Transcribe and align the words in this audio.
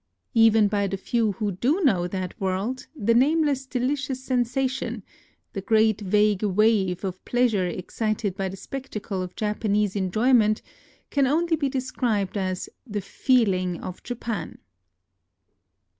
Even 0.33 0.67
by 0.67 0.87
the 0.87 0.97
few 0.97 1.33
who 1.33 1.51
do 1.51 1.79
know 1.81 2.07
that 2.07 2.33
world, 2.41 2.87
the 2.95 3.13
nameless 3.13 3.67
delicious 3.67 4.23
sensation, 4.23 5.03
the 5.53 5.61
great 5.61 6.01
vague 6.01 6.41
wave 6.41 7.03
of 7.03 7.23
pleasure 7.23 7.67
excited 7.67 8.35
by 8.35 8.49
the 8.49 8.57
spectacle 8.57 9.21
of 9.21 9.35
Japanese 9.35 9.95
enjoyment, 9.95 10.63
can 11.11 11.27
only 11.27 11.55
be 11.55 11.69
described 11.69 12.35
as 12.35 12.67
the 12.83 12.99
feel 12.99 13.53
ing 13.53 13.79
of 13.83 14.01
Japan. 14.01 14.57